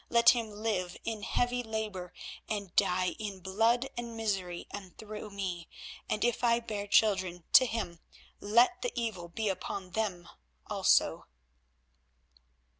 Let 0.09 0.31
him 0.31 0.49
live 0.63 0.97
in 1.03 1.21
heavy 1.21 1.61
labour 1.61 2.11
and 2.49 2.75
die 2.75 3.09
in 3.19 3.39
blood 3.39 3.87
and 3.95 4.17
misery, 4.17 4.65
and 4.71 4.97
through 4.97 5.29
me; 5.29 5.69
and 6.09 6.25
if 6.25 6.43
I 6.43 6.59
bear 6.59 6.87
children 6.87 7.43
to 7.53 7.67
him, 7.67 7.99
let 8.39 8.81
the 8.81 8.91
evil 8.99 9.29
be 9.29 9.47
upon 9.47 9.91
them 9.91 10.27
also." 10.65 11.27